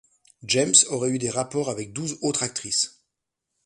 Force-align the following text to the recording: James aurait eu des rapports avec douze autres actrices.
James 0.41 0.73
aurait 0.89 1.11
eu 1.11 1.19
des 1.19 1.29
rapports 1.29 1.69
avec 1.69 1.93
douze 1.93 2.17
autres 2.23 2.41
actrices. 2.41 3.03